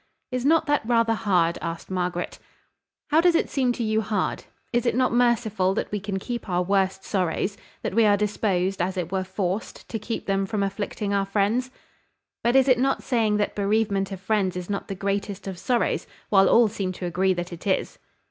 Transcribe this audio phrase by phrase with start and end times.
[0.31, 2.39] "Is not that rather hard?" asked Margaret.
[3.11, 4.45] "How does it seem to you hard?
[4.73, 8.81] Is it not merciful that we can keep our worst sorrows, that we are disposed,
[8.81, 11.69] as it were forced, to keep them from afflicting our friends?"
[12.43, 16.07] "But is it not saying that bereavement of friends is not the greatest of sorrows,
[16.29, 17.99] while all seem to agree that it is?"